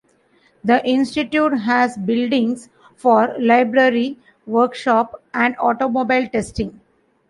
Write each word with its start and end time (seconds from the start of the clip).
The 0.63 0.83
institute 0.83 1.59
has 1.59 1.95
buildings 1.95 2.69
for 2.95 3.35
library, 3.37 4.17
workshop, 4.47 5.21
and 5.31 5.55
automobile 5.59 6.27
testing. 6.27 6.79